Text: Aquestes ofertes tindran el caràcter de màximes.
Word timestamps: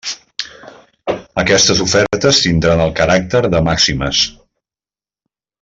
Aquestes 1.43 1.83
ofertes 1.85 2.41
tindran 2.47 2.83
el 2.89 2.97
caràcter 3.03 3.45
de 3.55 3.65
màximes. 3.71 4.27